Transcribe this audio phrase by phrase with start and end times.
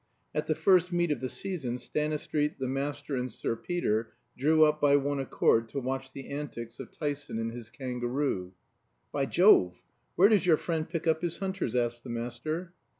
[0.33, 4.81] At the first meet of the season Stanistreet, the Master, and Sir Peter drew up
[4.81, 8.51] by one accord to watch the antics of Tyson and his kangaroo.
[9.11, 9.79] "By Jove!
[10.15, 12.73] where does your friend pick up his hunters?" asked the Master.